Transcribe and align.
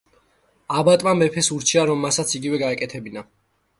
აბატმა 0.77 1.13
მეფეს 1.19 1.49
ურჩია, 1.57 1.83
რომ 1.91 2.01
მასაც 2.07 2.33
იგივე 2.41 2.61
გაეკეთებინა. 2.63 3.29